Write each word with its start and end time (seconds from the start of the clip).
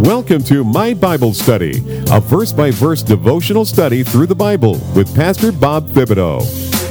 Welcome 0.00 0.42
to 0.44 0.64
My 0.64 0.94
Bible 0.94 1.34
Study, 1.34 1.84
a 2.10 2.20
verse 2.20 2.54
by 2.54 2.70
verse 2.70 3.02
devotional 3.02 3.66
study 3.66 4.02
through 4.02 4.28
the 4.28 4.34
Bible 4.34 4.80
with 4.96 5.14
Pastor 5.14 5.52
Bob 5.52 5.90
Thibodeau. 5.90 6.40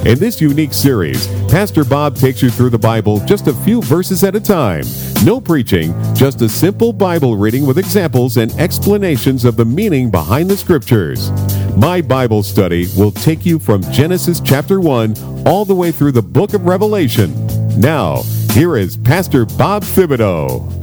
In 0.05 0.19
this 0.19 0.39
unique 0.39 0.73
series, 0.73 1.25
Pastor 1.49 1.83
Bob 1.83 2.15
takes 2.15 2.43
you 2.43 2.51
through 2.51 2.69
the 2.69 2.77
Bible 2.77 3.19
just 3.25 3.47
a 3.47 3.53
few 3.53 3.81
verses 3.81 4.23
at 4.23 4.35
a 4.35 4.39
time. 4.39 4.83
No 5.25 5.41
preaching, 5.41 5.91
just 6.13 6.43
a 6.43 6.47
simple 6.47 6.93
Bible 6.93 7.35
reading 7.35 7.65
with 7.65 7.79
examples 7.79 8.37
and 8.37 8.51
explanations 8.59 9.43
of 9.43 9.55
the 9.55 9.65
meaning 9.65 10.11
behind 10.11 10.47
the 10.47 10.55
scriptures. 10.55 11.31
My 11.75 12.01
Bible 12.01 12.43
Study 12.43 12.85
will 12.95 13.11
take 13.11 13.43
you 13.43 13.57
from 13.57 13.81
Genesis 13.91 14.39
chapter 14.39 14.79
1 14.79 15.47
all 15.47 15.65
the 15.65 15.73
way 15.73 15.91
through 15.91 16.11
the 16.11 16.21
book 16.21 16.53
of 16.53 16.67
Revelation. 16.67 17.33
Now, 17.75 18.21
here 18.51 18.77
is 18.77 18.97
Pastor 18.97 19.47
Bob 19.47 19.83
Thibodeau. 19.83 20.78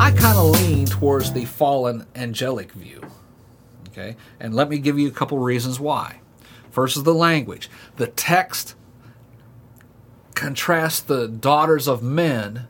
I 0.00 0.12
kind 0.12 0.38
of 0.38 0.58
lean 0.62 0.86
towards 0.86 1.30
the 1.34 1.44
fallen 1.44 2.06
angelic 2.14 2.72
view. 2.72 3.02
Okay? 3.88 4.16
And 4.40 4.54
let 4.54 4.70
me 4.70 4.78
give 4.78 4.98
you 4.98 5.06
a 5.08 5.10
couple 5.10 5.36
reasons 5.38 5.78
why. 5.78 6.20
First 6.70 6.96
is 6.96 7.02
the 7.02 7.12
language. 7.12 7.68
The 7.96 8.06
text 8.06 8.76
contrasts 10.34 11.00
the 11.00 11.28
daughters 11.28 11.86
of 11.86 12.02
men 12.02 12.66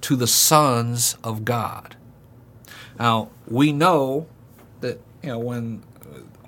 to 0.00 0.16
the 0.16 0.26
sons 0.26 1.16
of 1.22 1.44
God. 1.44 1.94
Now, 2.98 3.30
we 3.46 3.72
know 3.72 4.26
that, 4.80 5.00
you 5.22 5.28
know, 5.28 5.38
when 5.38 5.84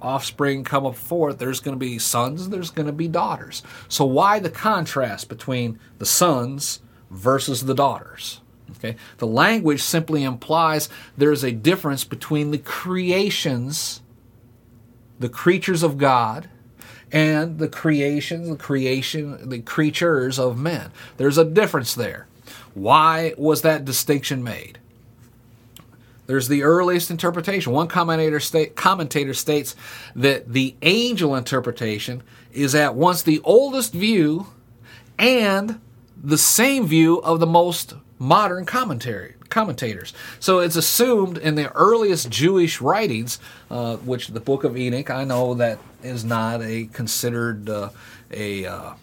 offspring 0.03 0.65
come 0.65 0.85
up 0.85 0.97
forth, 0.97 1.39
there's 1.39 1.61
going 1.61 1.77
to 1.77 1.79
be 1.79 1.97
sons, 2.01 2.49
there's 2.49 2.73
going 2.73 2.87
to 2.87 2.93
be 2.93 3.07
daughters. 3.07 3.63
So 3.87 4.05
why 4.05 4.41
the 4.41 4.51
contrast 4.51 5.29
between 5.29 5.79
the 5.99 6.07
sons 6.07 6.83
versus 7.09 7.67
the 7.67 7.75
daughters? 7.75 8.41
Okay? 8.73 8.97
The 9.19 9.27
language 9.27 9.83
simply 9.83 10.25
implies 10.25 10.89
there's 11.17 11.45
a 11.45 11.53
difference 11.53 12.05
between 12.05 12.51
the 12.51 12.59
creations, 12.59 14.03
the 15.19 15.29
creatures 15.29 15.83
of 15.83 15.99
God, 15.99 16.49
and 17.13 17.59
the 17.59 17.69
creations, 17.69 18.49
the 18.49 18.57
creation, 18.57 19.49
the 19.49 19.61
creatures 19.61 20.39
of 20.39 20.59
men. 20.59 20.91
There's 21.17 21.39
a 21.39 21.45
difference 21.45 21.95
there. 21.95 22.27
Why 22.75 23.35
was 23.39 23.63
that 23.63 23.85
distinction 23.85 24.43
made? 24.43 24.79
There's 26.27 26.49
the 26.49 26.63
earliest 26.63 27.11
interpretation. 27.11 27.73
One 27.73 27.87
commentator, 27.87 28.41
state, 28.41 28.77
commentator 28.77 29.35
states 29.35 29.77
that 30.17 30.53
the 30.53 30.75
angel 30.83 31.37
interpretation 31.37 32.23
is 32.53 32.75
at 32.75 32.95
once 32.95 33.23
the 33.23 33.41
oldest 33.45 33.93
view 33.93 34.47
and 35.19 35.81
the 36.17 36.39
same 36.39 36.87
view 36.87 37.19
of 37.19 37.41
the 37.41 37.47
most 37.47 37.95
modern 38.19 38.65
commentary 38.65 39.35
commentators. 39.49 40.13
So 40.41 40.59
it's 40.59 40.77
assumed 40.77 41.39
in 41.39 41.55
the 41.55 41.71
earliest 41.73 42.29
Jewish 42.29 42.81
writings, 42.81 43.39
uh, 43.71 43.97
which 43.99 44.29
the 44.29 44.41
Book 44.41 44.65
of 44.65 44.77
Enoch, 44.77 45.11
I 45.11 45.25
know 45.25 45.55
that 45.55 45.79
is 46.03 46.25
not 46.25 46.61
a 46.61 46.87
considered 46.87 47.71
uh, 47.71 47.91
a 48.33 48.67
uh, 48.67 48.95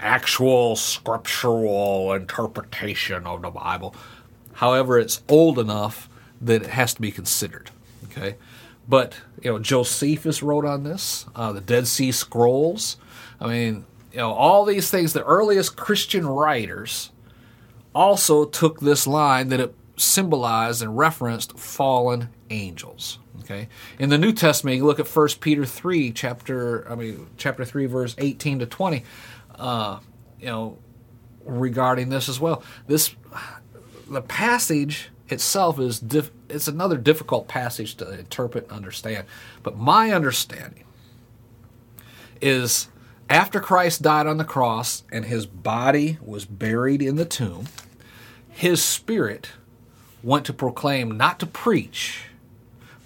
actual 0.00 0.76
scriptural 0.76 2.14
interpretation 2.14 3.26
of 3.26 3.42
the 3.42 3.50
Bible. 3.50 3.94
However, 4.54 4.98
it's 4.98 5.22
old 5.28 5.58
enough 5.58 6.08
that 6.40 6.62
it 6.62 6.68
has 6.68 6.94
to 6.94 7.00
be 7.02 7.10
considered. 7.10 7.70
Okay, 8.06 8.36
but 8.88 9.16
you 9.42 9.52
know 9.52 9.58
Josephus 9.58 10.42
wrote 10.42 10.64
on 10.64 10.84
this, 10.84 11.26
uh, 11.34 11.52
the 11.52 11.60
Dead 11.60 11.86
Sea 11.86 12.12
Scrolls. 12.12 12.96
I 13.40 13.48
mean, 13.48 13.84
you 14.12 14.18
know 14.18 14.32
all 14.32 14.64
these 14.64 14.90
things. 14.90 15.12
The 15.12 15.24
earliest 15.24 15.76
Christian 15.76 16.26
writers 16.26 17.10
also 17.94 18.44
took 18.44 18.80
this 18.80 19.06
line 19.06 19.48
that 19.48 19.60
it 19.60 19.74
symbolized 19.96 20.82
and 20.82 20.96
referenced 20.96 21.58
fallen 21.58 22.28
angels. 22.50 23.18
Okay. 23.40 23.68
In 23.98 24.08
the 24.08 24.18
New 24.18 24.32
Testament, 24.32 24.76
you 24.76 24.84
look 24.84 24.98
at 24.98 25.08
1 25.08 25.28
Peter 25.40 25.64
3, 25.66 26.12
chapter, 26.12 26.90
I 26.90 26.94
mean, 26.94 27.26
chapter 27.36 27.64
3, 27.64 27.86
verse 27.86 28.14
18 28.18 28.60
to 28.60 28.66
20, 28.66 29.04
uh, 29.56 29.98
you 30.40 30.46
know, 30.46 30.78
regarding 31.44 32.08
this 32.08 32.28
as 32.28 32.40
well. 32.40 32.62
This, 32.86 33.14
the 34.08 34.22
passage 34.22 35.10
itself 35.28 35.78
is, 35.78 36.02
it's 36.48 36.68
another 36.68 36.96
difficult 36.96 37.46
passage 37.46 37.96
to 37.96 38.18
interpret 38.18 38.64
and 38.64 38.72
understand. 38.72 39.26
But 39.62 39.76
my 39.76 40.10
understanding 40.10 40.84
is 42.40 42.88
after 43.28 43.60
Christ 43.60 44.02
died 44.02 44.26
on 44.26 44.36
the 44.36 44.44
cross 44.44 45.02
and 45.10 45.24
his 45.24 45.46
body 45.46 46.18
was 46.22 46.44
buried 46.44 47.02
in 47.02 47.16
the 47.16 47.24
tomb, 47.24 47.66
his 48.48 48.82
spirit 48.82 49.50
went 50.22 50.46
to 50.46 50.52
proclaim, 50.52 51.16
not 51.16 51.40
to 51.40 51.46
preach, 51.46 52.24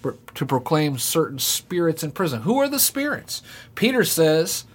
but 0.01 0.33
to 0.35 0.45
proclaim 0.45 0.97
certain 0.97 1.39
spirits 1.39 2.03
in 2.03 2.11
prison. 2.11 2.41
Who 2.41 2.57
are 2.59 2.69
the 2.69 2.79
spirits? 2.79 3.41
Peter 3.75 4.03
says 4.03 4.65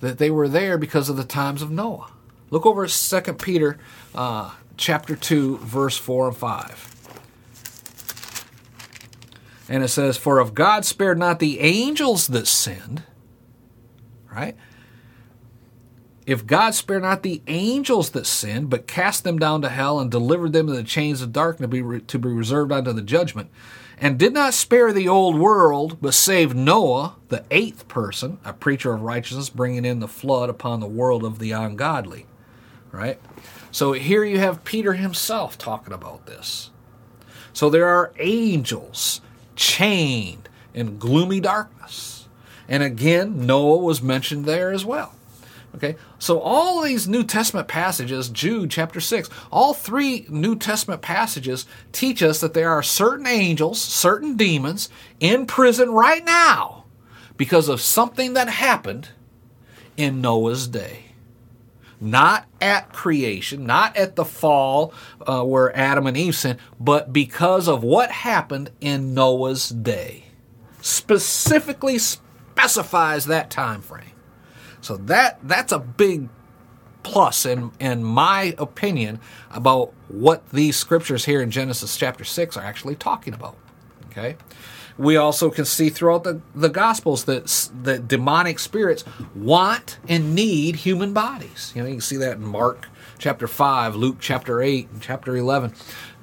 that 0.00 0.18
they 0.18 0.30
were 0.30 0.48
there 0.48 0.78
because 0.78 1.08
of 1.08 1.16
the 1.16 1.24
times 1.24 1.62
of 1.62 1.70
Noah. 1.70 2.10
Look 2.50 2.66
over 2.66 2.86
2 2.86 3.20
Peter 3.34 3.78
uh, 4.14 4.52
chapter 4.76 5.16
2, 5.16 5.58
verse 5.58 5.96
4 5.96 6.28
and 6.28 6.36
5. 6.36 6.88
And 9.68 9.82
it 9.82 9.88
says, 9.88 10.16
For 10.16 10.40
if 10.40 10.52
God 10.52 10.84
spared 10.84 11.18
not 11.18 11.38
the 11.38 11.60
angels 11.60 12.26
that 12.26 12.46
sinned, 12.46 13.04
right? 14.30 14.56
If 16.24 16.46
God 16.46 16.74
spared 16.74 17.02
not 17.02 17.22
the 17.22 17.42
angels 17.48 18.10
that 18.10 18.26
sinned, 18.26 18.70
but 18.70 18.86
cast 18.86 19.24
them 19.24 19.38
down 19.38 19.62
to 19.62 19.68
hell 19.68 19.98
and 19.98 20.10
delivered 20.10 20.52
them 20.52 20.68
in 20.68 20.74
the 20.74 20.84
chains 20.84 21.20
of 21.20 21.32
darkness 21.32 21.70
to 21.70 21.82
re- 21.82 22.00
to 22.00 22.18
be 22.18 22.28
reserved 22.28 22.70
unto 22.70 22.92
the 22.92 23.02
judgment, 23.02 23.50
and 23.98 24.18
did 24.18 24.32
not 24.32 24.54
spare 24.54 24.92
the 24.92 25.08
old 25.08 25.36
world, 25.38 25.98
but 26.00 26.14
saved 26.14 26.56
Noah, 26.56 27.16
the 27.28 27.44
eighth 27.50 27.88
person, 27.88 28.38
a 28.44 28.52
preacher 28.52 28.92
of 28.92 29.02
righteousness, 29.02 29.50
bringing 29.50 29.84
in 29.84 29.98
the 29.98 30.08
flood 30.08 30.48
upon 30.48 30.80
the 30.80 30.86
world 30.86 31.24
of 31.24 31.38
the 31.38 31.52
ungodly. 31.52 32.26
Right? 32.92 33.18
So 33.70 33.92
here 33.92 34.24
you 34.24 34.38
have 34.38 34.64
Peter 34.64 34.92
himself 34.92 35.56
talking 35.58 35.94
about 35.94 36.26
this. 36.26 36.70
So 37.52 37.68
there 37.68 37.88
are 37.88 38.12
angels 38.18 39.20
chained 39.56 40.48
in 40.74 40.98
gloomy 40.98 41.40
darkness. 41.40 42.28
And 42.68 42.82
again, 42.82 43.46
Noah 43.46 43.78
was 43.78 44.02
mentioned 44.02 44.44
there 44.44 44.72
as 44.72 44.84
well. 44.84 45.14
Okay, 45.74 45.96
so 46.18 46.38
all 46.38 46.82
these 46.82 47.08
New 47.08 47.24
Testament 47.24 47.66
passages, 47.66 48.28
Jude 48.28 48.70
chapter 48.70 49.00
6, 49.00 49.30
all 49.50 49.72
three 49.72 50.26
New 50.28 50.54
Testament 50.54 51.00
passages 51.00 51.64
teach 51.92 52.22
us 52.22 52.40
that 52.40 52.52
there 52.52 52.70
are 52.70 52.82
certain 52.82 53.26
angels, 53.26 53.80
certain 53.80 54.36
demons 54.36 54.90
in 55.18 55.46
prison 55.46 55.90
right 55.90 56.24
now 56.24 56.84
because 57.38 57.68
of 57.68 57.80
something 57.80 58.34
that 58.34 58.48
happened 58.48 59.08
in 59.96 60.20
Noah's 60.20 60.68
day. 60.68 61.06
Not 62.00 62.46
at 62.60 62.92
creation, 62.92 63.64
not 63.64 63.96
at 63.96 64.16
the 64.16 64.24
fall 64.24 64.92
uh, 65.26 65.42
where 65.42 65.74
Adam 65.76 66.06
and 66.06 66.16
Eve 66.16 66.34
sinned, 66.34 66.58
but 66.78 67.12
because 67.12 67.66
of 67.68 67.82
what 67.82 68.10
happened 68.10 68.70
in 68.80 69.14
Noah's 69.14 69.68
day. 69.70 70.24
Specifically 70.80 71.98
specifies 71.98 73.26
that 73.26 73.50
time 73.50 73.80
frame. 73.80 74.11
So 74.82 74.96
that 74.96 75.38
that's 75.42 75.72
a 75.72 75.78
big 75.78 76.28
plus 77.02 77.46
in 77.46 77.72
in 77.80 78.04
my 78.04 78.54
opinion 78.58 79.20
about 79.50 79.92
what 80.08 80.48
these 80.50 80.76
scriptures 80.76 81.24
here 81.24 81.40
in 81.40 81.50
Genesis 81.50 81.96
chapter 81.96 82.24
6 82.24 82.56
are 82.56 82.64
actually 82.64 82.96
talking 82.96 83.32
about. 83.32 83.56
Okay? 84.10 84.36
We 84.98 85.16
also 85.16 85.50
can 85.50 85.64
see 85.64 85.88
throughout 85.88 86.24
the, 86.24 86.42
the 86.54 86.68
Gospels 86.68 87.24
that 87.24 87.70
the 87.82 87.98
demonic 87.98 88.58
spirits 88.58 89.04
want 89.34 89.98
and 90.06 90.34
need 90.34 90.76
human 90.76 91.14
bodies. 91.14 91.72
You 91.74 91.82
know, 91.82 91.88
you 91.88 91.94
can 91.94 92.02
see 92.02 92.18
that 92.18 92.36
in 92.36 92.44
Mark 92.44 92.88
chapter 93.18 93.46
5, 93.46 93.96
Luke 93.96 94.16
chapter 94.20 94.60
8, 94.60 94.90
and 94.92 95.00
chapter 95.00 95.34
11. 95.34 95.74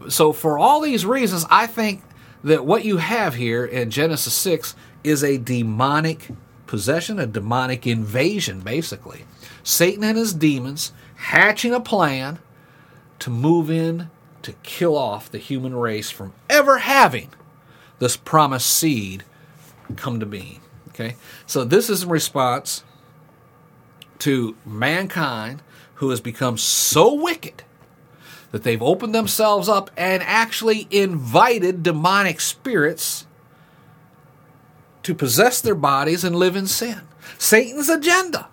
So, 0.09 0.31
for 0.33 0.59
all 0.59 0.81
these 0.81 1.03
reasons, 1.05 1.45
I 1.49 1.65
think 1.65 2.03
that 2.43 2.65
what 2.65 2.85
you 2.85 2.97
have 2.97 3.35
here 3.35 3.65
in 3.65 3.89
Genesis 3.89 4.33
6 4.35 4.75
is 5.03 5.23
a 5.23 5.37
demonic 5.37 6.29
possession, 6.69 7.17
a 7.17 7.25
demonic 7.25 7.87
invasion, 7.87 8.59
basically. 8.59 9.25
Satan 9.63 10.03
and 10.03 10.15
his 10.15 10.35
demons 10.35 10.93
hatching 11.15 11.73
a 11.73 11.79
plan 11.79 12.37
to 13.17 13.31
move 13.31 13.71
in 13.71 14.11
to 14.43 14.53
kill 14.61 14.95
off 14.95 15.31
the 15.31 15.39
human 15.39 15.75
race 15.75 16.11
from 16.11 16.31
ever 16.47 16.77
having 16.77 17.29
this 17.97 18.15
promised 18.15 18.69
seed 18.69 19.23
come 19.95 20.19
to 20.19 20.27
being. 20.27 20.61
Okay? 20.89 21.15
So 21.47 21.63
this 21.63 21.89
is 21.89 22.03
in 22.03 22.09
response 22.09 22.83
to 24.19 24.55
mankind 24.63 25.63
who 25.95 26.11
has 26.11 26.21
become 26.21 26.55
so 26.55 27.15
wicked 27.15 27.63
that 28.51 28.61
they've 28.61 28.83
opened 28.83 29.15
themselves 29.15 29.67
up 29.67 29.89
and 29.97 30.21
actually 30.21 30.87
invited 30.91 31.81
demonic 31.81 32.39
spirits 32.39 33.25
to 35.09 35.15
possess 35.15 35.59
their 35.59 35.73
bodies 35.73 36.23
and 36.23 36.35
live 36.35 36.55
in 36.55 36.67
sin. 36.67 37.01
Satan's 37.39 37.89
agenda 37.89 38.47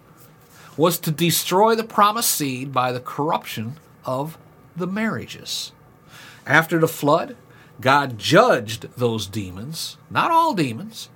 was 0.78 0.98
to 0.98 1.10
destroy 1.10 1.74
the 1.74 1.84
promised 1.84 2.30
seed 2.30 2.72
by 2.72 2.92
the 2.92 3.00
corruption 3.00 3.76
of 4.06 4.38
the 4.74 4.86
marriages. 4.86 5.72
After 6.46 6.78
the 6.78 6.88
flood, 6.88 7.36
God 7.78 8.18
judged 8.18 8.88
those 8.96 9.26
demons, 9.26 9.98
not 10.08 10.30
all 10.30 10.54
demons, 10.54 11.10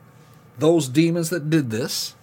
those 0.58 0.88
demons 0.88 1.30
that 1.30 1.48
did 1.48 1.70
this, 1.70 2.14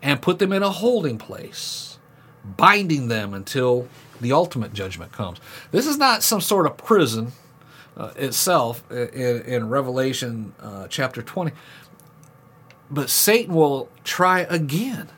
and 0.00 0.22
put 0.22 0.38
them 0.38 0.50
in 0.50 0.62
a 0.62 0.70
holding 0.70 1.18
place, 1.18 1.98
binding 2.42 3.08
them 3.08 3.34
until 3.34 3.86
the 4.18 4.32
ultimate 4.32 4.72
judgment 4.72 5.12
comes. 5.12 5.38
This 5.72 5.86
is 5.86 5.98
not 5.98 6.22
some 6.22 6.40
sort 6.40 6.64
of 6.64 6.78
prison 6.78 7.32
uh, 7.98 8.12
itself 8.16 8.82
in, 8.90 9.42
in 9.42 9.68
Revelation 9.68 10.54
uh, 10.58 10.86
chapter 10.88 11.20
20. 11.20 11.52
But 12.92 13.10
Satan 13.10 13.54
will 13.54 13.88
try 14.04 14.40
again. 14.40 15.08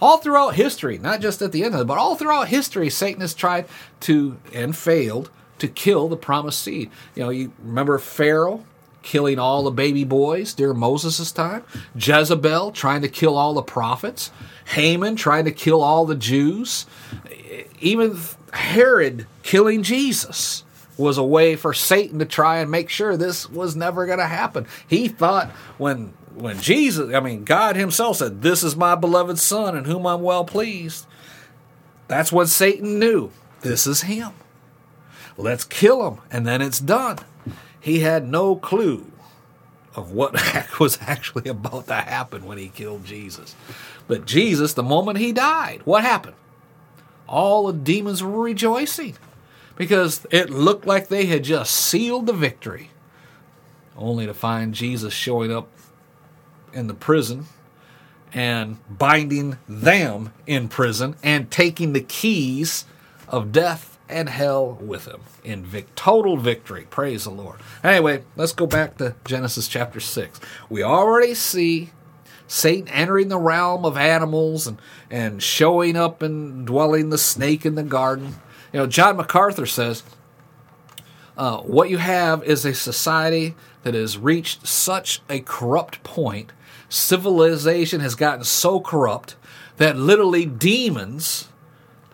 All 0.00 0.18
throughout 0.18 0.54
history, 0.54 0.98
not 0.98 1.20
just 1.20 1.42
at 1.42 1.52
the 1.52 1.62
end 1.64 1.74
of 1.74 1.82
it, 1.82 1.86
but 1.86 1.98
all 1.98 2.16
throughout 2.16 2.48
history, 2.48 2.88
Satan 2.88 3.20
has 3.20 3.34
tried 3.34 3.66
to, 4.00 4.38
and 4.52 4.76
failed, 4.76 5.30
to 5.58 5.68
kill 5.68 6.08
the 6.08 6.16
promised 6.16 6.60
seed. 6.60 6.90
You 7.14 7.22
know, 7.22 7.30
you 7.30 7.52
remember 7.62 7.98
Pharaoh 7.98 8.64
killing 9.02 9.38
all 9.38 9.64
the 9.64 9.70
baby 9.70 10.04
boys 10.04 10.54
during 10.54 10.78
Moses' 10.78 11.32
time, 11.32 11.64
Jezebel 11.96 12.72
trying 12.72 13.02
to 13.02 13.08
kill 13.08 13.36
all 13.36 13.54
the 13.54 13.62
prophets, 13.62 14.30
Haman 14.66 15.16
trying 15.16 15.44
to 15.44 15.52
kill 15.52 15.82
all 15.82 16.06
the 16.06 16.14
Jews, 16.14 16.86
even 17.80 18.18
Herod 18.52 19.26
killing 19.42 19.82
Jesus 19.82 20.64
was 20.96 21.18
a 21.18 21.24
way 21.24 21.56
for 21.56 21.72
Satan 21.72 22.18
to 22.18 22.24
try 22.24 22.58
and 22.58 22.70
make 22.70 22.88
sure 22.88 23.16
this 23.16 23.48
was 23.48 23.74
never 23.74 24.06
going 24.06 24.18
to 24.18 24.26
happen. 24.26 24.66
He 24.86 25.08
thought 25.08 25.50
when 25.78 26.14
when 26.34 26.60
Jesus, 26.60 27.14
I 27.14 27.20
mean 27.20 27.44
God 27.44 27.76
himself 27.76 28.18
said, 28.18 28.42
"This 28.42 28.62
is 28.62 28.76
my 28.76 28.94
beloved 28.94 29.38
son 29.38 29.76
in 29.76 29.84
whom 29.84 30.06
I'm 30.06 30.22
well 30.22 30.44
pleased." 30.44 31.06
That's 32.08 32.32
what 32.32 32.48
Satan 32.48 32.98
knew. 32.98 33.30
This 33.60 33.86
is 33.86 34.02
him. 34.02 34.32
Let's 35.36 35.64
kill 35.64 36.06
him 36.08 36.20
and 36.30 36.46
then 36.46 36.60
it's 36.60 36.78
done. 36.78 37.18
He 37.80 38.00
had 38.00 38.28
no 38.28 38.56
clue 38.56 39.10
of 39.94 40.12
what 40.12 40.34
was 40.80 40.98
actually 41.00 41.48
about 41.48 41.86
to 41.86 41.94
happen 41.94 42.44
when 42.44 42.58
he 42.58 42.68
killed 42.68 43.04
Jesus. 43.04 43.54
But 44.06 44.26
Jesus, 44.26 44.74
the 44.74 44.82
moment 44.82 45.18
he 45.18 45.32
died, 45.32 45.80
what 45.84 46.02
happened? 46.02 46.36
All 47.28 47.66
the 47.66 47.72
demons 47.72 48.22
were 48.22 48.42
rejoicing 48.42 49.16
because 49.76 50.26
it 50.30 50.50
looked 50.50 50.86
like 50.86 51.08
they 51.08 51.26
had 51.26 51.44
just 51.44 51.74
sealed 51.74 52.26
the 52.26 52.32
victory, 52.32 52.90
only 53.96 54.26
to 54.26 54.34
find 54.34 54.74
Jesus 54.74 55.12
showing 55.12 55.52
up 55.52 55.68
in 56.72 56.86
the 56.86 56.94
prison 56.94 57.46
and 58.32 58.78
binding 58.88 59.58
them 59.68 60.32
in 60.46 60.68
prison 60.68 61.16
and 61.22 61.50
taking 61.50 61.92
the 61.92 62.00
keys 62.00 62.86
of 63.28 63.52
death 63.52 63.98
and 64.08 64.28
hell 64.28 64.78
with 64.80 65.06
him 65.06 65.20
in 65.42 65.64
vic- 65.64 65.94
total 65.94 66.36
victory. 66.36 66.86
Praise 66.90 67.24
the 67.24 67.30
Lord. 67.30 67.60
Anyway, 67.82 68.24
let's 68.36 68.52
go 68.52 68.66
back 68.66 68.98
to 68.98 69.14
Genesis 69.24 69.68
chapter 69.68 70.00
6. 70.00 70.40
We 70.68 70.82
already 70.82 71.34
see 71.34 71.90
Satan 72.46 72.88
entering 72.88 73.28
the 73.28 73.38
realm 73.38 73.84
of 73.84 73.96
animals 73.96 74.66
and, 74.66 74.78
and 75.10 75.42
showing 75.42 75.96
up 75.96 76.22
and 76.22 76.66
dwelling 76.66 77.10
the 77.10 77.18
snake 77.18 77.64
in 77.64 77.74
the 77.74 77.82
garden. 77.82 78.34
You 78.72 78.80
know, 78.80 78.86
John 78.86 79.16
MacArthur 79.16 79.66
says, 79.66 80.02
uh, 81.36 81.58
what 81.58 81.90
you 81.90 81.98
have 81.98 82.42
is 82.44 82.64
a 82.64 82.74
society 82.74 83.54
that 83.82 83.94
has 83.94 84.18
reached 84.18 84.66
such 84.66 85.22
a 85.28 85.40
corrupt 85.40 86.02
point. 86.02 86.52
Civilization 86.88 88.00
has 88.00 88.14
gotten 88.14 88.44
so 88.44 88.80
corrupt 88.80 89.36
that 89.78 89.96
literally 89.96 90.44
demons 90.44 91.48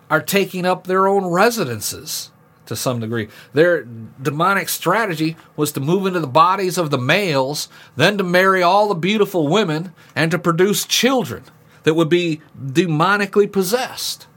are 0.09 0.23
taking 0.23 0.65
up 0.65 0.87
their 0.87 1.07
own 1.07 1.27
residences 1.27 2.31
to 2.67 2.77
some 2.77 3.01
degree. 3.01 3.29
Their 3.53 3.85
demonic 4.23 4.69
strategy 4.69 5.37
was 5.57 5.73
to 5.73 5.81
move 5.81 6.07
into 6.07 6.21
the 6.21 6.27
bodies 6.27 6.79
of 6.79 6.91
the 6.91 6.99
males, 6.99 7.69
then 7.97 8.19
to 8.19 8.25
marry 8.25 8.63
all 8.63 8.89
the 8.89 8.95
beautiful 8.95 9.49
women, 9.49 9.93
and 10.15 10.31
to 10.31 10.39
produce 10.39 10.87
children 10.87 11.45
that 11.83 11.95
would 11.95 12.09
be 12.09 12.41
demonically 12.57 13.51
possessed. 13.51 14.28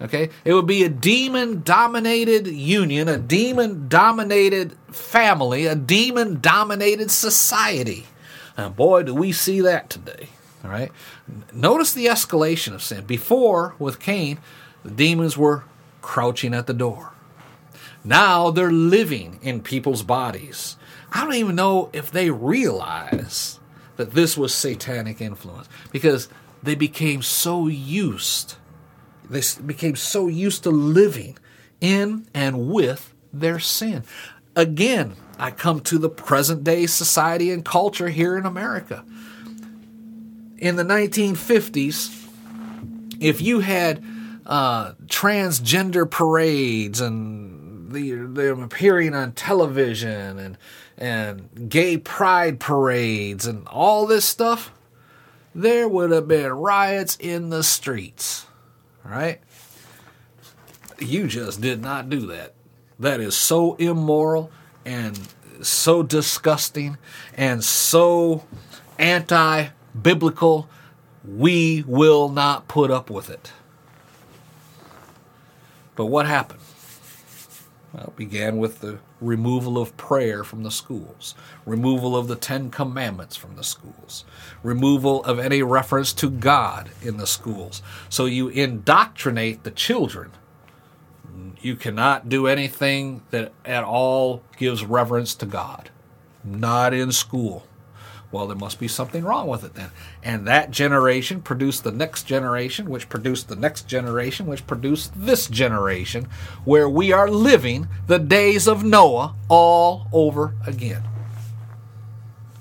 Okay? 0.00 0.30
It 0.44 0.54
would 0.54 0.66
be 0.66 0.82
a 0.82 0.88
demon 0.88 1.62
dominated 1.62 2.46
union, 2.46 3.08
a 3.08 3.18
demon 3.18 3.88
dominated 3.88 4.76
family, 4.90 5.66
a 5.66 5.74
demon 5.74 6.40
dominated 6.40 7.10
society. 7.10 8.06
And 8.56 8.74
boy, 8.74 9.02
do 9.02 9.14
we 9.14 9.32
see 9.32 9.60
that 9.60 9.90
today. 9.90 10.28
All 10.64 10.70
right? 10.70 10.90
Notice 11.52 11.92
the 11.92 12.06
escalation 12.06 12.74
of 12.74 12.82
sin. 12.82 13.04
Before, 13.04 13.74
with 13.78 14.00
Cain, 14.00 14.38
the 14.84 14.90
demons 14.90 15.36
were 15.36 15.64
crouching 16.02 16.54
at 16.54 16.66
the 16.66 16.74
door. 16.74 17.12
Now 18.02 18.50
they're 18.50 18.72
living 18.72 19.38
in 19.42 19.60
people's 19.60 20.02
bodies. 20.02 20.76
I 21.12 21.24
don't 21.24 21.34
even 21.34 21.56
know 21.56 21.90
if 21.92 22.10
they 22.10 22.30
realize 22.30 23.58
that 23.96 24.12
this 24.12 24.36
was 24.36 24.54
satanic 24.54 25.20
influence 25.20 25.68
because 25.90 26.28
they 26.62 26.74
became 26.74 27.20
so 27.20 27.66
used 27.66 28.54
they 29.30 29.42
became 29.64 29.96
so 29.96 30.26
used 30.26 30.64
to 30.64 30.70
living 30.70 31.38
in 31.80 32.26
and 32.34 32.68
with 32.68 33.14
their 33.32 33.60
sin. 33.60 34.02
Again, 34.56 35.14
I 35.38 35.52
come 35.52 35.80
to 35.82 35.98
the 35.98 36.10
present 36.10 36.64
day 36.64 36.86
society 36.86 37.50
and 37.50 37.64
culture 37.64 38.08
here 38.08 38.36
in 38.36 38.44
America. 38.44 39.04
In 40.58 40.76
the 40.76 40.82
1950s, 40.82 42.28
if 43.20 43.40
you 43.40 43.60
had 43.60 44.04
uh, 44.44 44.92
transgender 45.06 46.10
parades 46.10 47.00
and 47.00 47.92
the, 47.92 48.12
them 48.12 48.62
appearing 48.62 49.14
on 49.14 49.32
television 49.32 50.38
and 50.38 50.58
and 50.98 51.70
gay 51.70 51.96
pride 51.96 52.60
parades 52.60 53.46
and 53.46 53.66
all 53.68 54.06
this 54.06 54.26
stuff, 54.26 54.70
there 55.54 55.88
would 55.88 56.10
have 56.10 56.28
been 56.28 56.52
riots 56.52 57.16
in 57.18 57.48
the 57.48 57.62
streets 57.62 58.44
right? 59.10 59.40
You 60.98 61.26
just 61.26 61.60
did 61.60 61.82
not 61.82 62.08
do 62.08 62.26
that. 62.26 62.54
That 62.98 63.20
is 63.20 63.36
so 63.36 63.74
immoral 63.74 64.50
and 64.84 65.18
so 65.62 66.02
disgusting 66.02 66.98
and 67.34 67.64
so 67.64 68.44
anti 68.98 69.68
biblical. 70.00 70.68
We 71.24 71.84
will 71.86 72.28
not 72.28 72.68
put 72.68 72.90
up 72.90 73.10
with 73.10 73.28
it. 73.28 73.52
But 75.96 76.06
what 76.06 76.26
happened? 76.26 76.60
Well, 77.92 78.04
it 78.08 78.16
began 78.16 78.58
with 78.58 78.80
the 78.80 79.00
removal 79.20 79.78
of 79.78 79.96
prayer 79.96 80.44
from 80.44 80.62
the 80.62 80.70
schools, 80.70 81.34
removal 81.66 82.16
of 82.16 82.28
the 82.28 82.36
Ten 82.36 82.70
Commandments 82.70 83.36
from 83.36 83.56
the 83.56 83.64
schools, 83.64 84.24
removal 84.62 85.22
of 85.24 85.38
any 85.38 85.62
reference 85.62 86.12
to 86.14 86.30
God 86.30 86.90
in 87.02 87.16
the 87.16 87.26
schools. 87.26 87.82
So 88.08 88.26
you 88.26 88.48
indoctrinate 88.48 89.64
the 89.64 89.70
children. 89.70 90.32
You 91.60 91.76
cannot 91.76 92.28
do 92.28 92.46
anything 92.46 93.22
that 93.30 93.52
at 93.64 93.84
all 93.84 94.42
gives 94.56 94.84
reverence 94.84 95.34
to 95.36 95.46
God. 95.46 95.90
Not 96.42 96.94
in 96.94 97.12
school. 97.12 97.66
Well, 98.32 98.46
there 98.46 98.56
must 98.56 98.78
be 98.78 98.86
something 98.86 99.24
wrong 99.24 99.48
with 99.48 99.64
it 99.64 99.74
then. 99.74 99.90
And 100.22 100.46
that 100.46 100.70
generation 100.70 101.42
produced 101.42 101.82
the 101.82 101.90
next 101.90 102.24
generation, 102.24 102.88
which 102.88 103.08
produced 103.08 103.48
the 103.48 103.56
next 103.56 103.88
generation, 103.88 104.46
which 104.46 104.66
produced 104.66 105.12
this 105.16 105.48
generation, 105.48 106.28
where 106.64 106.88
we 106.88 107.12
are 107.12 107.28
living 107.28 107.88
the 108.06 108.20
days 108.20 108.68
of 108.68 108.84
Noah 108.84 109.34
all 109.48 110.06
over 110.12 110.54
again. 110.64 111.02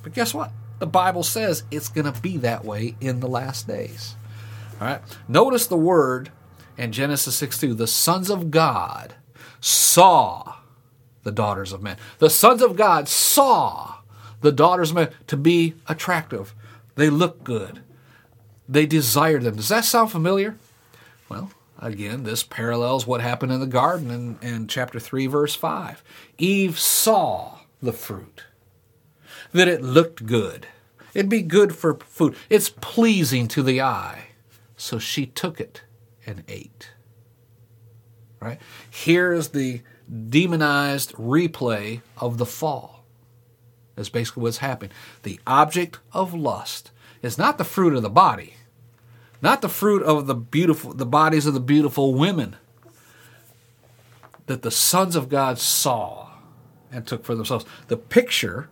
But 0.01 0.13
guess 0.13 0.33
what? 0.33 0.51
The 0.79 0.88
Bible 0.88 1.23
says 1.23 1.63
it's 1.69 1.89
going 1.89 2.11
to 2.11 2.19
be 2.19 2.38
that 2.38 2.65
way 2.65 2.95
in 2.99 3.19
the 3.19 3.27
last 3.27 3.67
days. 3.67 4.15
All 4.81 4.88
right. 4.88 5.01
Notice 5.27 5.67
the 5.67 5.77
word 5.77 6.31
in 6.77 6.91
Genesis 6.91 7.35
6 7.35 7.59
2. 7.59 7.73
The 7.75 7.85
sons 7.85 8.29
of 8.31 8.49
God 8.49 9.13
saw 9.59 10.55
the 11.23 11.31
daughters 11.31 11.73
of 11.73 11.83
men. 11.83 11.97
The 12.17 12.29
sons 12.29 12.61
of 12.61 12.75
God 12.75 13.07
saw 13.07 13.99
the 14.41 14.51
daughters 14.51 14.93
men 14.93 15.10
to 15.27 15.38
be 15.38 15.75
attractive. 15.88 16.53
They 16.96 17.10
look 17.10 17.43
good. 17.43 17.81
They 18.67 18.86
desired 18.86 19.43
them. 19.43 19.55
Does 19.55 19.69
that 19.69 19.86
sound 19.86 20.12
familiar? 20.12 20.58
Well, 21.27 21.51
again, 21.79 22.24
this 22.24 22.43
parallels 22.43 23.08
what 23.08 23.22
happened 23.22 23.51
in 23.51 23.60
the 23.60 23.67
garden 23.67 24.12
in, 24.12 24.48
in 24.48 24.67
chapter 24.67 25.00
3, 25.00 25.27
verse 25.27 25.55
5. 25.55 26.03
Eve 26.38 26.77
saw 26.77 27.60
the 27.81 27.93
fruit, 27.93 28.43
that 29.51 29.67
it 29.67 29.81
looked 29.81 30.25
good. 30.25 30.67
It'd 31.13 31.29
be 31.29 31.41
good 31.41 31.75
for 31.75 31.96
food. 31.96 32.36
It's 32.50 32.69
pleasing 32.69 33.48
to 33.50 33.63
the 33.63 33.81
eye. 33.81 34.27
So 34.77 35.00
she 35.00 35.25
took 35.25 35.60
it 35.60 35.84
and 36.25 36.43
ate. 36.48 36.91
Right? 38.39 38.60
Here's 38.89 39.50
the 39.50 39.81
demonized 40.29 41.13
replay 41.13 42.01
of 42.17 42.38
the 42.38 42.46
fall. 42.46 42.99
That's 44.00 44.08
basically 44.08 44.44
what's 44.44 44.60
happening. 44.60 44.91
The 45.24 45.41
object 45.46 46.00
of 46.13 46.34
lust 46.34 46.91
is 47.22 47.38
not 47.38 47.58
the 47.58 47.65
fruit 47.65 47.94
of 47.94 48.01
the 48.01 48.10
body, 48.10 48.53
not 49.41 49.62
the 49.62 49.68
fruit 49.68 50.01
of 50.03 50.25
the 50.25 50.36
beautiful 50.36 50.94
the 50.94 51.06
bodies 51.06 51.46
of 51.46 51.53
the 51.53 51.60
beautiful 51.60 52.13
women 52.13 52.56
that 54.46 54.62
the 54.62 54.72
sons 54.72 55.18
of 55.18 55.27
God 55.27 55.60
saw 55.60 56.29
and 56.89 57.06
took 57.06 57.25
for 57.25 57.36
themselves. 57.36 57.65
The 57.89 57.98
picture 57.98 58.70